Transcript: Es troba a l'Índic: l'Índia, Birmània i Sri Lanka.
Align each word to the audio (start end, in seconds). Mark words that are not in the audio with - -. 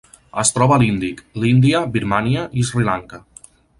Es 0.43 0.51
troba 0.53 0.73
a 0.77 0.79
l'Índic: 0.83 1.21
l'Índia, 1.43 1.81
Birmània 1.99 2.47
i 2.63 2.65
Sri 2.71 2.87
Lanka. 2.89 3.21